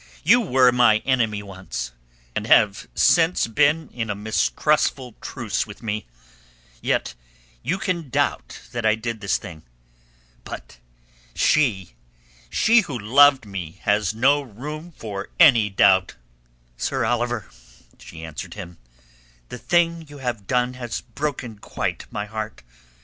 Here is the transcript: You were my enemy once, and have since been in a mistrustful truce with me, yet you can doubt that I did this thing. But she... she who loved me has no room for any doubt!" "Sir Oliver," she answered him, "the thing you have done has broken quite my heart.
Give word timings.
You 0.23 0.41
were 0.41 0.71
my 0.71 0.97
enemy 1.05 1.43
once, 1.43 1.91
and 2.35 2.47
have 2.47 2.87
since 2.95 3.45
been 3.45 3.87
in 3.89 4.09
a 4.09 4.15
mistrustful 4.15 5.13
truce 5.21 5.67
with 5.67 5.83
me, 5.83 6.07
yet 6.81 7.13
you 7.61 7.77
can 7.77 8.09
doubt 8.09 8.61
that 8.71 8.83
I 8.83 8.95
did 8.95 9.21
this 9.21 9.37
thing. 9.37 9.61
But 10.43 10.79
she... 11.35 11.93
she 12.49 12.79
who 12.79 12.97
loved 12.97 13.45
me 13.45 13.73
has 13.83 14.11
no 14.11 14.41
room 14.41 14.91
for 14.91 15.29
any 15.39 15.69
doubt!" 15.69 16.15
"Sir 16.77 17.05
Oliver," 17.05 17.47
she 17.99 18.23
answered 18.25 18.55
him, 18.55 18.79
"the 19.49 19.59
thing 19.59 20.07
you 20.09 20.17
have 20.17 20.47
done 20.47 20.73
has 20.73 21.01
broken 21.01 21.59
quite 21.59 22.07
my 22.11 22.25
heart. 22.25 22.63